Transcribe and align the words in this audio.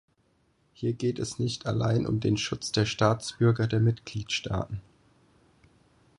Hier 0.73 0.93
geht 0.93 1.19
es 1.19 1.37
nicht 1.37 1.67
allein 1.67 2.07
um 2.07 2.19
den 2.19 2.35
Schutz 2.35 2.71
der 2.71 2.87
Staatsbürger 2.87 3.67
der 3.67 3.79
Mitgliedstaaten. 3.79 4.81